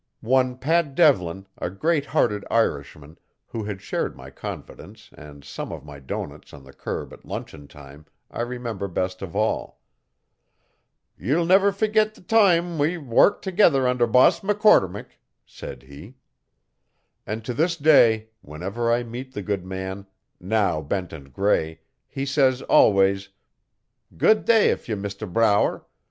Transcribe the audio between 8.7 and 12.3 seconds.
best of all. 'Ye'll niver fergit the